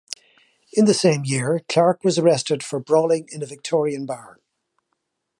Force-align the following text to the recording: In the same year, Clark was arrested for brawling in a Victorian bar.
In 0.73 0.85
the 0.85 0.95
same 0.95 1.25
year, 1.25 1.61
Clark 1.69 2.03
was 2.03 2.17
arrested 2.17 2.63
for 2.63 2.79
brawling 2.79 3.27
in 3.31 3.43
a 3.43 3.45
Victorian 3.45 4.07
bar. 4.07 4.39